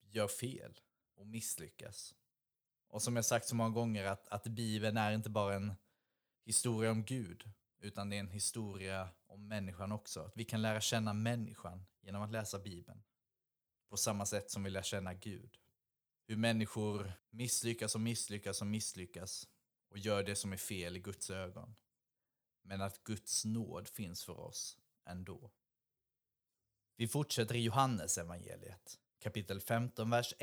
gör 0.01 0.27
fel 0.27 0.79
och 1.15 1.27
misslyckas. 1.27 2.15
Och 2.87 3.01
som 3.01 3.15
jag 3.15 3.25
sagt 3.25 3.47
så 3.47 3.55
många 3.55 3.69
gånger 3.69 4.05
att, 4.05 4.27
att 4.27 4.47
Bibeln 4.47 4.97
är 4.97 5.11
inte 5.11 5.29
bara 5.29 5.55
en 5.55 5.73
historia 6.45 6.91
om 6.91 7.05
Gud, 7.05 7.43
utan 7.79 8.09
det 8.09 8.15
är 8.15 8.19
en 8.19 8.29
historia 8.29 9.09
om 9.27 9.47
människan 9.47 9.91
också. 9.91 10.21
Att 10.21 10.37
vi 10.37 10.45
kan 10.45 10.61
lära 10.61 10.81
känna 10.81 11.13
människan 11.13 11.85
genom 12.01 12.21
att 12.21 12.31
läsa 12.31 12.59
Bibeln. 12.59 13.03
På 13.89 13.97
samma 13.97 14.25
sätt 14.25 14.51
som 14.51 14.63
vi 14.63 14.69
lär 14.69 14.81
känna 14.81 15.13
Gud. 15.13 15.57
Hur 16.27 16.35
människor 16.35 17.13
misslyckas 17.29 17.95
och 17.95 18.01
misslyckas 18.01 18.61
och 18.61 18.67
misslyckas 18.67 19.47
och 19.89 19.97
gör 19.97 20.23
det 20.23 20.35
som 20.35 20.53
är 20.53 20.57
fel 20.57 20.97
i 20.97 20.99
Guds 20.99 21.29
ögon. 21.29 21.75
Men 22.61 22.81
att 22.81 23.03
Guds 23.03 23.45
nåd 23.45 23.87
finns 23.87 24.23
för 24.23 24.39
oss 24.39 24.77
ändå. 25.05 25.51
Vi 26.97 27.07
fortsätter 27.07 27.55
i 27.55 27.61
Johannes 27.61 28.17
evangeliet, 28.17 28.99
kapitel 29.19 29.61
15, 29.61 30.09
vers 30.09 30.33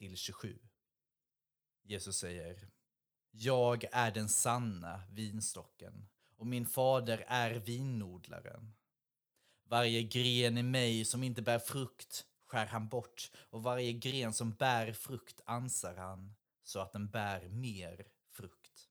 1-27. 0.00 0.58
Jesus 1.82 2.18
säger 2.18 2.68
Jag 3.30 3.84
är 3.92 4.10
den 4.10 4.28
sanna 4.28 5.02
vinstocken 5.10 6.08
och 6.36 6.46
min 6.46 6.66
fader 6.66 7.24
är 7.28 7.50
vinodlaren. 7.50 8.74
Varje 9.64 10.02
gren 10.02 10.58
i 10.58 10.62
mig 10.62 11.04
som 11.04 11.22
inte 11.22 11.42
bär 11.42 11.58
frukt 11.58 12.26
skär 12.46 12.66
han 12.66 12.88
bort 12.88 13.30
och 13.50 13.62
varje 13.62 13.92
gren 13.92 14.32
som 14.32 14.52
bär 14.52 14.92
frukt 14.92 15.40
ansar 15.44 15.96
han 15.96 16.34
så 16.62 16.80
att 16.80 16.92
den 16.92 17.10
bär 17.10 17.48
mer 17.48 18.06
frukt. 18.30 18.88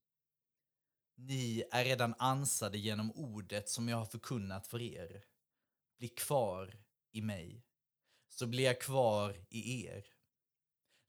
Ni 1.16 1.64
är 1.72 1.86
redan 1.86 2.16
ansade 2.20 2.78
genom 2.78 3.12
ordet 3.12 3.70
som 3.70 3.90
jag 3.90 3.98
har 3.98 4.06
förkunnat 4.06 4.68
för 4.68 4.82
er. 4.82 5.24
Bli 5.98 6.08
kvar 6.08 6.87
i 7.18 7.22
mig, 7.22 7.64
så 8.30 8.48
blir 8.48 8.64
jag 8.64 8.82
kvar 8.82 9.36
i 9.50 9.86
er. 9.86 10.06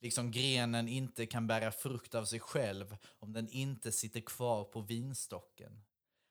Liksom 0.00 0.31
grenen 0.31 0.88
inte 0.88 1.27
kan 1.27 1.47
bära 1.47 1.73
frukt 1.73 2.15
av 2.15 2.25
sig 2.25 2.41
själv 2.41 2.97
om 3.19 3.33
den 3.33 3.49
inte 3.49 3.93
sitter 3.93 4.21
kvar 4.21 4.65
på 4.65 4.81
vinstocken, 4.81 5.85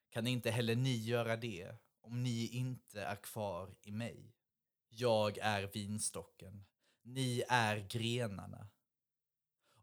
kan 0.10 0.28
inte 0.28 0.52
heller 0.52 0.76
ni 0.76 0.96
göra 0.96 1.36
det 1.36 1.76
om 2.02 2.24
ni 2.24 2.48
inte 2.48 3.02
är 3.02 3.16
kvar 3.16 3.76
i 3.82 3.92
mig. 3.92 4.34
Jag 4.90 5.38
är 5.38 5.68
vinstocken, 5.74 6.66
ni 7.04 7.44
är 7.50 7.78
grenarna. 7.78 8.70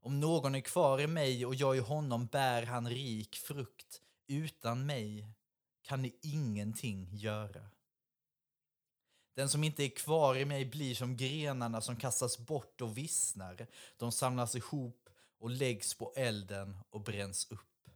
Om 0.01 0.21
någon 0.21 0.55
är 0.55 0.61
kvar 0.61 1.01
i 1.01 1.07
mig 1.07 1.47
och 1.47 1.55
jag 1.55 1.77
i 1.77 1.81
honom 1.81 2.27
bär 2.27 2.63
han 2.63 2.89
rik 2.89 3.37
frukt. 3.37 4.03
Utan 4.27 4.87
mig 4.87 5.29
kan 5.83 6.03
ni 6.03 6.19
ingenting 6.23 7.09
göra. 7.17 7.71
Den 9.35 9.49
som 9.49 9.65
inte 9.65 9.85
är 9.85 9.89
kvar 9.89 10.37
i 10.37 10.45
mig 10.45 10.65
blir 10.65 10.95
som 10.95 11.17
grenarna 11.17 11.81
som 11.81 11.97
kastas 11.97 12.39
bort 12.39 12.81
och 12.81 12.99
vissnar. 12.99 13.67
De 13.97 14.13
samlas 14.13 14.57
ihop 14.57 15.09
och 15.39 15.51
läggs 15.51 15.95
på 15.95 16.13
elden 16.17 16.77
och 16.91 17.01
bränns 17.01 17.51
upp. 17.51 17.91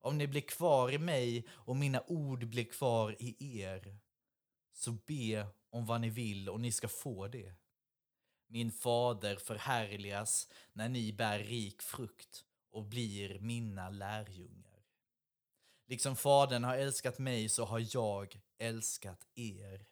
Om 0.00 0.18
ni 0.18 0.26
blir 0.26 0.40
kvar 0.40 0.92
i 0.92 0.98
mig 0.98 1.46
och 1.50 1.76
mina 1.76 2.02
ord 2.06 2.46
blir 2.46 2.64
kvar 2.64 3.16
i 3.18 3.60
er, 3.60 3.98
så 4.72 4.92
be 4.92 5.46
om 5.70 5.86
vad 5.86 6.00
ni 6.00 6.10
vill 6.10 6.48
och 6.48 6.60
ni 6.60 6.72
ska 6.72 6.88
få 6.88 7.28
det. 7.28 7.54
Min 8.46 8.72
fader 8.72 9.36
förhärligas 9.36 10.48
när 10.72 10.88
ni 10.88 11.12
bär 11.12 11.38
rik 11.38 11.82
frukt 11.82 12.44
och 12.70 12.84
blir 12.84 13.38
mina 13.40 13.90
lärjungar. 13.90 14.84
Liksom 15.86 16.16
Fadern 16.16 16.64
har 16.64 16.76
älskat 16.76 17.18
mig 17.18 17.48
så 17.48 17.64
har 17.64 17.96
jag 17.96 18.40
älskat 18.58 19.26
er. 19.34 19.86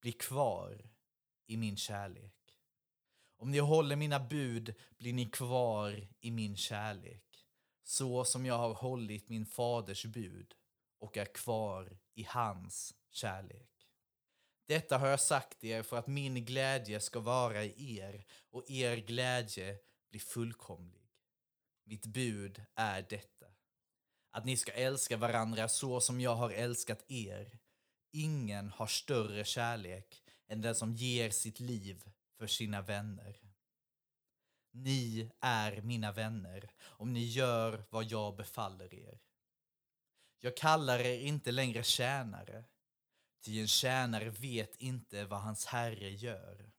Bli 0.00 0.12
kvar 0.12 0.90
i 1.46 1.56
min 1.56 1.76
kärlek. 1.76 2.34
Om 3.36 3.50
ni 3.50 3.58
håller 3.58 3.96
mina 3.96 4.20
bud 4.20 4.74
blir 4.98 5.12
ni 5.12 5.26
kvar 5.26 6.08
i 6.20 6.30
min 6.30 6.56
kärlek, 6.56 7.46
så 7.82 8.24
som 8.24 8.46
jag 8.46 8.58
har 8.58 8.74
hållit 8.74 9.28
min 9.28 9.46
faders 9.46 10.04
bud 10.04 10.54
och 10.98 11.16
är 11.16 11.24
kvar 11.24 11.98
i 12.14 12.22
hans 12.22 12.94
kärlek. 13.10 13.70
Detta 14.66 14.98
har 14.98 15.08
jag 15.08 15.20
sagt 15.20 15.64
er 15.64 15.82
för 15.82 15.96
att 15.96 16.06
min 16.06 16.44
glädje 16.44 17.00
ska 17.00 17.20
vara 17.20 17.64
i 17.64 17.98
er 17.98 18.24
och 18.50 18.70
er 18.70 18.96
glädje 18.96 19.78
bli 20.10 20.20
fullkomlig. 20.20 21.10
Mitt 21.84 22.06
bud 22.06 22.64
är 22.74 23.06
detta. 23.10 23.46
Att 24.30 24.44
ni 24.44 24.56
ska 24.56 24.72
älska 24.72 25.16
varandra 25.16 25.68
så 25.68 26.00
som 26.00 26.20
jag 26.20 26.34
har 26.34 26.50
älskat 26.50 27.10
er. 27.10 27.58
Ingen 28.12 28.70
har 28.70 28.86
större 28.86 29.44
kärlek 29.44 30.22
än 30.48 30.60
den 30.60 30.74
som 30.74 30.94
ger 30.94 31.30
sitt 31.30 31.60
liv 31.60 32.10
för 32.38 32.46
sina 32.46 32.82
vänner. 32.82 33.40
Ni 34.72 35.30
är 35.40 35.82
mina 35.82 36.12
vänner 36.12 36.70
om 36.82 37.12
ni 37.12 37.24
gör 37.24 37.84
vad 37.90 38.04
jag 38.04 38.36
befaller 38.36 38.94
er. 38.94 39.20
Jag 40.38 40.56
kallar 40.56 40.98
er 40.98 41.18
inte 41.18 41.52
längre 41.52 41.82
tjänare, 41.82 42.64
ty 43.44 43.60
en 43.60 43.68
tjänare 43.68 44.30
vet 44.30 44.76
inte 44.76 45.24
vad 45.24 45.40
hans 45.40 45.66
herre 45.66 46.10
gör. 46.10 46.70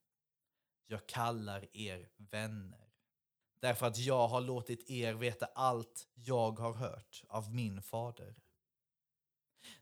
Jag 0.88 1.08
kallar 1.08 1.78
er 1.78 2.10
vänner, 2.18 2.94
därför 3.60 3.88
att 3.88 3.98
jag 3.98 4.28
har 4.28 4.42
låtit 4.42 4.90
er 4.90 5.14
veta 5.14 5.46
allt 5.46 6.08
jag 6.14 6.60
har 6.60 6.74
hört 6.74 7.24
av 7.28 7.56
min 7.56 7.82
fader. 7.82 8.36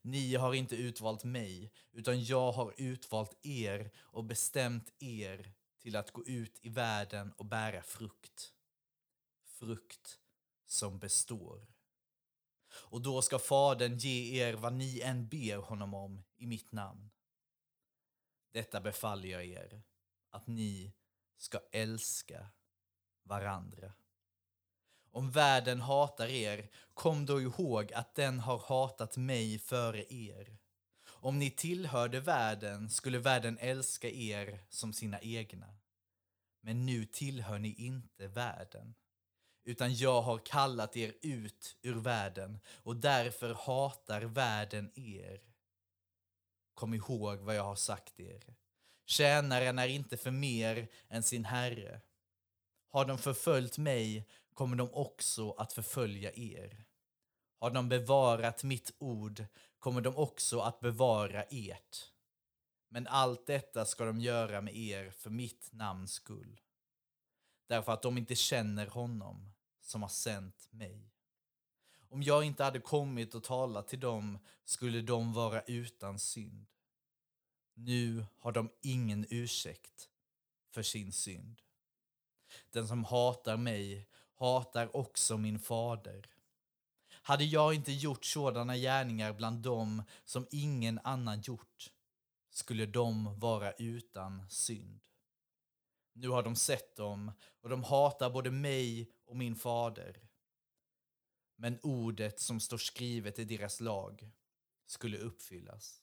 Ni 0.02 0.36
har 0.36 0.54
inte 0.54 0.76
utvalt 0.76 1.24
mig, 1.24 1.74
utan 1.92 2.24
jag 2.24 2.52
har 2.52 2.74
utvalt 2.78 3.46
er 3.46 3.92
och 3.98 4.24
bestämt 4.24 4.94
er 5.00 5.54
till 5.80 5.96
att 5.96 6.12
gå 6.12 6.26
ut 6.26 6.60
i 6.62 6.70
världen 6.70 7.32
och 7.32 7.46
bära 7.46 7.82
frukt. 7.82 8.54
Frukt 9.44 10.20
som 10.66 11.00
består. 11.00 11.68
Och 12.72 13.02
då 13.02 13.22
ska 13.22 13.40
Fadern 13.40 13.98
ge 13.98 14.44
er 14.44 14.54
vad 14.54 14.74
ni 14.74 15.00
än 15.00 15.28
ber 15.28 15.58
honom 15.58 15.94
om 15.94 16.24
i 16.38 16.46
mitt 16.46 16.72
namn. 16.72 17.10
Detta 18.52 18.82
befaller 18.82 19.30
jag 19.30 19.46
er, 19.46 19.82
att 20.30 20.48
ni 20.48 20.94
ska 21.38 21.60
älska 21.72 22.48
varandra. 23.24 23.94
Om 25.12 25.32
världen 25.32 25.82
hatar 25.82 26.28
er, 26.28 26.70
kom 26.94 27.26
då 27.26 27.42
ihåg 27.42 27.94
att 27.94 28.16
den 28.16 28.40
har 28.40 28.58
hatat 28.58 29.18
mig 29.18 29.60
före 29.60 30.14
er. 30.14 30.58
Om 31.06 31.40
ni 31.40 31.52
tillhörde 31.52 32.20
världen 32.20 32.90
skulle 32.90 33.20
världen 33.20 33.58
älska 33.62 34.10
er 34.10 34.60
som 34.70 34.94
sina 34.94 35.20
egna. 35.20 35.76
Men 36.62 36.86
nu 36.86 37.06
tillhör 37.06 37.60
ni 37.60 37.74
inte 37.74 38.28
världen, 38.28 38.96
utan 39.64 39.96
jag 39.96 40.22
har 40.22 40.38
kallat 40.38 40.98
er 40.98 41.14
ut 41.22 41.78
ur 41.82 41.96
världen 41.96 42.60
och 42.68 42.96
därför 42.96 43.54
hatar 43.54 44.22
världen 44.22 44.92
er. 44.96 45.42
Kom 46.74 46.94
ihåg 46.94 47.40
vad 47.40 47.56
jag 47.56 47.64
har 47.64 47.76
sagt 47.76 48.20
er. 48.20 48.44
Tjänaren 49.06 49.80
är 49.80 49.88
inte 49.88 50.18
för 50.18 50.32
mer 50.32 50.88
än 51.08 51.24
sin 51.24 51.46
herre. 51.46 52.02
Har 52.90 53.06
de 53.06 53.18
förföljt 53.18 53.78
mig 53.78 54.28
kommer 54.54 54.76
de 54.76 54.94
också 54.94 55.52
att 55.52 55.74
förfölja 55.74 56.32
er. 56.34 56.86
Har 57.60 57.72
de 57.72 57.90
bevarat 57.90 58.64
mitt 58.64 58.96
ord 58.98 59.46
kommer 59.80 60.02
de 60.02 60.16
också 60.16 60.60
att 60.60 60.80
bevara 60.80 61.44
ert. 61.44 62.12
Men 62.90 63.08
allt 63.08 63.46
detta 63.46 63.86
ska 63.86 64.06
de 64.06 64.20
göra 64.20 64.62
med 64.62 64.78
er 64.78 65.12
för 65.12 65.30
mitt 65.30 65.70
namns 65.72 66.14
skull. 66.14 66.62
Därför 67.68 67.92
att 67.92 68.02
de 68.02 68.18
inte 68.18 68.36
känner 68.36 68.88
honom 68.88 69.52
som 69.82 70.02
har 70.02 70.10
sänt 70.10 70.68
mig. 70.72 71.14
Om 72.10 72.24
jag 72.24 72.44
inte 72.44 72.64
hade 72.64 72.80
kommit 72.80 73.36
och 73.36 73.44
talat 73.44 73.88
till 73.88 74.00
dem 74.00 74.40
skulle 74.66 75.02
de 75.02 75.34
vara 75.34 75.62
utan 75.62 76.20
synd. 76.20 76.68
Nu 77.74 78.26
har 78.40 78.52
de 78.52 78.72
ingen 78.82 79.26
ursäkt 79.30 80.10
för 80.70 80.84
sin 80.84 81.12
synd. 81.12 81.62
Den 82.70 82.88
som 82.88 83.04
hatar 83.04 83.58
mig 83.58 84.08
hatar 84.36 84.96
också 84.96 85.38
min 85.38 85.60
fader. 85.60 86.30
Hade 87.12 87.44
jag 87.44 87.74
inte 87.74 87.92
gjort 87.92 88.26
sådana 88.26 88.78
gärningar 88.78 89.34
bland 89.34 89.60
dem 89.60 90.04
som 90.26 90.48
ingen 90.52 91.00
annan 91.04 91.42
gjort 91.42 91.94
skulle 92.50 92.86
de 92.86 93.40
vara 93.40 93.72
utan 93.72 94.50
synd. 94.50 95.00
Nu 96.14 96.30
har 96.30 96.44
de 96.44 96.56
sett 96.56 96.96
dem 96.96 97.32
och 97.62 97.70
de 97.70 97.84
hatar 97.84 98.30
både 98.30 98.52
mig 98.52 99.12
och 99.26 99.36
min 99.36 99.56
fader. 99.56 100.22
Men 101.56 101.80
ordet 101.84 102.40
som 102.40 102.60
står 102.60 102.78
skrivet 102.78 103.40
i 103.40 103.46
deras 103.46 103.80
lag 103.80 104.32
skulle 104.86 105.18
uppfyllas. 105.18 106.02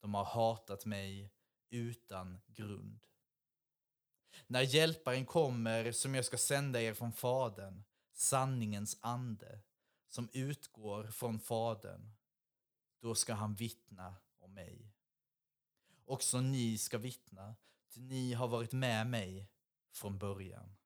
De 0.00 0.14
har 0.14 0.24
hatat 0.24 0.84
mig 0.86 1.32
utan 1.70 2.40
grund. 2.46 3.06
När 4.46 4.62
hjälparen 4.62 5.26
kommer 5.26 5.92
som 5.92 6.14
jag 6.14 6.24
ska 6.24 6.38
sända 6.38 6.82
er 6.82 6.94
från 6.94 7.12
Fadern, 7.12 7.82
sanningens 8.12 8.98
ande, 9.00 9.60
som 10.08 10.28
utgår 10.32 11.10
från 11.10 11.40
Fadern, 11.40 12.10
då 13.00 13.14
ska 13.14 13.34
han 13.34 13.54
vittna 13.54 14.14
om 14.38 14.54
mig. 14.54 14.92
Också 16.04 16.40
ni 16.40 16.78
ska 16.78 16.98
vittna, 16.98 17.56
ty 17.94 18.00
ni 18.00 18.32
har 18.32 18.48
varit 18.48 18.72
med 18.72 19.06
mig 19.06 19.48
från 19.92 20.18
början. 20.18 20.76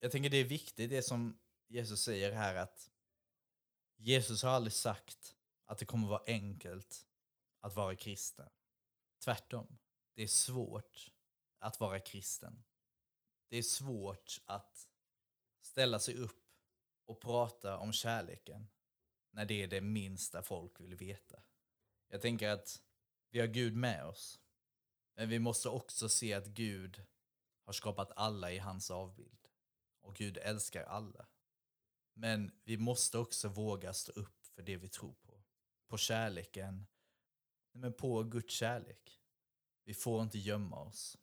Jag 0.00 0.12
tänker 0.12 0.30
det 0.30 0.36
är 0.36 0.44
viktigt 0.44 0.90
det 0.90 1.02
som 1.02 1.38
Jesus 1.68 2.02
säger 2.02 2.32
här 2.32 2.54
att 2.54 2.90
Jesus 3.96 4.42
har 4.42 4.50
aldrig 4.50 4.72
sagt 4.72 5.36
att 5.64 5.78
det 5.78 5.84
kommer 5.84 6.08
vara 6.08 6.22
enkelt 6.26 7.06
att 7.60 7.76
vara 7.76 7.96
kristen. 7.96 8.48
Tvärtom. 9.24 9.78
Det 10.20 10.24
är 10.24 10.28
svårt 10.28 11.12
att 11.58 11.80
vara 11.80 12.00
kristen. 12.00 12.64
Det 13.48 13.56
är 13.56 13.62
svårt 13.62 14.40
att 14.44 14.88
ställa 15.60 15.98
sig 15.98 16.16
upp 16.16 16.44
och 17.06 17.20
prata 17.20 17.78
om 17.78 17.92
kärleken 17.92 18.68
när 19.30 19.44
det 19.44 19.62
är 19.62 19.66
det 19.66 19.80
minsta 19.80 20.42
folk 20.42 20.80
vill 20.80 20.94
veta. 20.94 21.42
Jag 22.08 22.22
tänker 22.22 22.48
att 22.48 22.82
vi 23.30 23.40
har 23.40 23.46
Gud 23.46 23.76
med 23.76 24.04
oss. 24.04 24.40
Men 25.14 25.28
vi 25.28 25.38
måste 25.38 25.68
också 25.68 26.08
se 26.08 26.34
att 26.34 26.46
Gud 26.46 27.06
har 27.64 27.72
skapat 27.72 28.12
alla 28.16 28.52
i 28.52 28.58
hans 28.58 28.90
avbild. 28.90 29.48
Och 30.00 30.16
Gud 30.16 30.38
älskar 30.38 30.84
alla. 30.84 31.28
Men 32.12 32.60
vi 32.64 32.76
måste 32.76 33.18
också 33.18 33.48
våga 33.48 33.92
stå 33.92 34.12
upp 34.12 34.46
för 34.46 34.62
det 34.62 34.76
vi 34.76 34.88
tror 34.88 35.14
på. 35.14 35.42
På 35.86 35.96
kärleken, 35.96 36.86
men 37.72 37.92
på 37.92 38.22
Guds 38.22 38.54
kärlek. 38.54 39.19
Vi 39.90 39.94
får 39.94 40.22
inte 40.22 40.38
gömma 40.38 40.80
oss. 40.80 41.18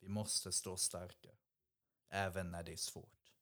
Vi 0.00 0.08
måste 0.08 0.52
stå 0.52 0.76
starka, 0.76 1.28
även 2.10 2.50
när 2.50 2.62
det 2.62 2.72
är 2.72 2.76
svårt. 2.76 3.32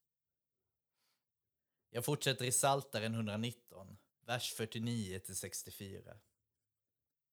Jag 1.90 2.04
fortsätter 2.04 2.44
i 2.44 2.52
Saltaren 2.52 3.14
119, 3.14 3.98
vers 4.20 4.54
49-64. 4.56 6.18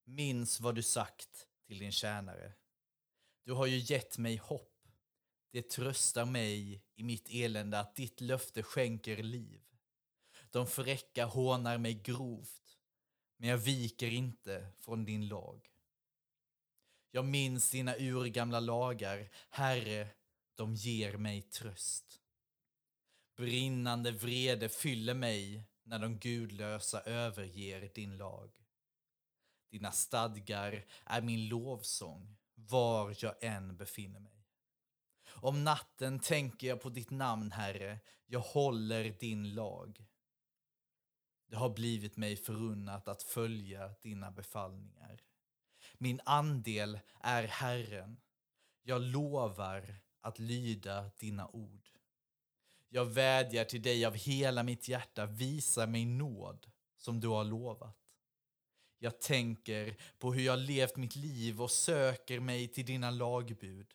Minns 0.04 0.60
vad 0.60 0.75
du 0.75 0.84
sagt 0.84 1.47
till 1.67 1.80
din 1.80 1.91
tjänare. 1.91 2.54
Du 3.43 3.54
har 3.54 3.65
ju 3.65 3.78
gett 3.78 4.17
mig 4.17 4.38
hopp. 4.38 4.88
Det 5.51 5.69
tröstar 5.69 6.25
mig 6.25 6.84
i 6.95 7.04
mitt 7.04 7.28
elände 7.30 7.80
att 7.80 7.95
ditt 7.95 8.21
löfte 8.21 8.63
skänker 8.63 9.23
liv. 9.23 9.62
De 10.49 10.67
fräcka 10.67 11.25
hånar 11.25 11.78
mig 11.78 11.93
grovt, 11.93 12.78
men 13.38 13.49
jag 13.49 13.58
viker 13.58 14.12
inte 14.12 14.67
från 14.80 15.06
din 15.06 15.28
lag. 15.28 15.74
Jag 17.15 17.25
minns 17.25 17.69
dina 17.69 17.95
urgamla 17.95 18.60
lagar, 18.60 19.30
Herre, 19.49 20.08
de 20.56 20.75
ger 20.75 21.17
mig 21.17 21.41
tröst. 21.41 22.21
Brinnande 23.38 24.12
vrede 24.12 24.69
fyller 24.69 25.13
mig 25.13 25.63
när 25.84 25.99
de 25.99 26.19
gudlösa 26.19 27.01
överger 27.01 27.91
din 27.95 28.17
lag. 28.17 28.65
Dina 29.71 29.91
stadgar 29.91 30.86
är 31.06 31.21
min 31.21 31.47
lovsång 31.47 32.38
var 32.56 33.15
jag 33.19 33.43
än 33.43 33.78
befinner 33.78 34.19
mig. 34.19 34.47
Om 35.28 35.63
natten 35.63 36.19
tänker 36.19 36.67
jag 36.67 36.82
på 36.82 36.89
ditt 36.89 37.12
namn, 37.12 37.51
Herre. 37.51 37.99
Jag 38.25 38.39
håller 38.39 39.04
din 39.19 39.54
lag. 39.54 40.06
Det 41.47 41.56
har 41.56 41.69
blivit 41.69 42.17
mig 42.17 42.36
förunnat 42.36 43.08
att 43.08 43.23
följa 43.23 43.93
dina 44.01 44.32
befallningar. 44.32 45.21
Min 45.97 46.21
andel 46.25 46.99
är 47.21 47.43
Herren. 47.43 48.17
Jag 48.84 49.01
lovar 49.01 49.95
att 50.21 50.39
lyda 50.39 51.12
dina 51.19 51.47
ord. 51.47 51.89
Jag 52.89 53.05
vädjar 53.05 53.65
till 53.65 53.81
dig 53.81 54.05
av 54.05 54.13
hela 54.15 54.63
mitt 54.63 54.88
hjärta, 54.88 55.25
visa 55.25 55.88
mig 55.88 56.05
nåd 56.05 56.71
som 56.97 57.19
du 57.19 57.27
har 57.27 57.43
lovat. 57.43 57.97
Jag 58.99 59.21
tänker 59.21 59.95
på 60.19 60.34
hur 60.34 60.41
jag 60.41 60.60
levt 60.60 60.95
mitt 60.95 61.15
liv 61.15 61.62
och 61.62 61.71
söker 61.71 62.39
mig 62.39 62.67
till 62.67 62.86
dina 62.86 63.12
lagbud. 63.12 63.88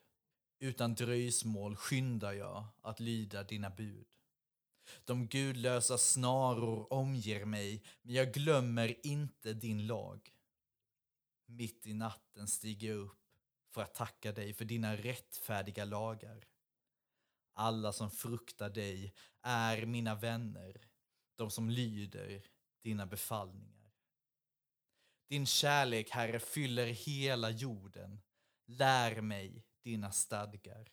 Utan 0.58 0.94
dröjsmål 0.94 1.76
skyndar 1.76 2.32
jag 2.32 2.64
att 2.82 3.00
lyda 3.00 3.42
dina 3.42 3.70
bud. 3.70 4.06
De 5.04 5.26
gudlösa 5.26 5.98
snaror 5.98 6.92
omger 6.92 7.44
mig, 7.44 7.82
men 8.02 8.14
jag 8.14 8.32
glömmer 8.32 9.06
inte 9.06 9.52
din 9.52 9.86
lag. 9.86 10.30
Mitt 11.52 11.86
i 11.86 11.94
natten 11.94 12.48
stiger 12.48 12.88
jag 12.88 12.98
upp 12.98 13.18
för 13.74 13.82
att 13.82 13.94
tacka 13.94 14.32
dig 14.32 14.54
för 14.54 14.64
dina 14.64 14.96
rättfärdiga 14.96 15.84
lagar. 15.84 16.46
Alla 17.52 17.92
som 17.92 18.10
fruktar 18.10 18.70
dig 18.70 19.14
är 19.42 19.86
mina 19.86 20.14
vänner, 20.14 20.88
de 21.36 21.50
som 21.50 21.70
lyder 21.70 22.42
dina 22.82 23.06
befallningar. 23.06 23.92
Din 25.28 25.46
kärlek, 25.46 26.10
Herre, 26.10 26.40
fyller 26.40 26.86
hela 26.86 27.50
jorden. 27.50 28.20
Lär 28.66 29.20
mig 29.20 29.66
dina 29.82 30.12
stadgar. 30.12 30.92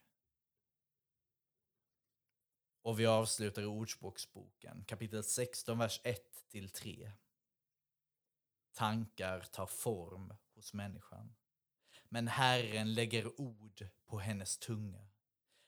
Och 2.82 3.00
vi 3.00 3.06
avslutar 3.06 3.62
i 3.62 3.66
Ordspråksboken, 3.66 4.86
kapitel 4.86 5.24
16, 5.24 5.78
vers 5.78 6.02
1-3. 6.52 7.12
Tankar 8.74 9.42
tar 9.42 9.66
form 9.66 10.34
hos 10.58 10.74
människan, 10.74 11.36
men 12.10 12.28
Herren 12.28 12.94
lägger 12.94 13.42
ord 13.42 13.88
på 14.06 14.20
hennes 14.20 14.58
tunga. 14.58 15.10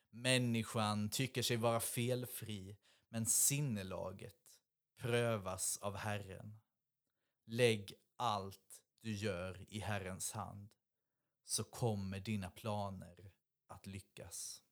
Människan 0.10 1.10
tycker 1.10 1.44
sig 1.44 1.58
vara 1.58 1.80
felfri, 1.80 2.78
men 3.10 3.26
sinnelaget 3.26 4.60
prövas 4.98 5.78
av 5.78 5.96
Herren. 5.96 6.60
Lägg 7.46 7.94
allt 8.16 8.82
du 9.02 9.14
gör 9.14 9.66
i 9.70 9.80
Herrens 9.80 10.32
hand, 10.32 10.70
så 11.46 11.64
kommer 11.64 12.20
dina 12.20 12.50
planer 12.50 13.32
att 13.68 13.88
lyckas. 13.88 14.64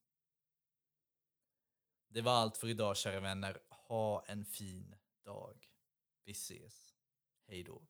Det 2.07 2.21
var 2.21 2.31
allt 2.31 2.57
för 2.57 2.67
idag 2.67 2.97
kära 2.97 3.19
vänner. 3.19 3.59
Ha 3.69 4.25
en 4.25 4.45
fin 4.45 4.95
dag. 5.23 5.69
Vi 6.23 6.31
ses. 6.31 6.95
Hej 7.47 7.63
då. 7.63 7.87